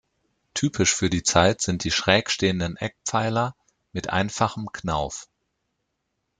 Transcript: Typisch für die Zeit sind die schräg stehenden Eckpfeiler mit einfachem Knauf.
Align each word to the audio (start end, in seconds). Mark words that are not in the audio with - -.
Typisch 0.55 0.95
für 0.95 1.11
die 1.11 1.21
Zeit 1.21 1.61
sind 1.61 1.83
die 1.83 1.91
schräg 1.91 2.31
stehenden 2.31 2.75
Eckpfeiler 2.75 3.55
mit 3.93 4.09
einfachem 4.09 4.67
Knauf. 4.71 5.29